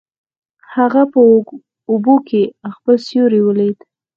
هغه 0.75 1.01
په 1.11 1.19
اوبو 1.91 2.15
کې 2.27 2.43
خپل 2.75 2.95
سیوری 3.07 3.41
ولید. 3.43 3.77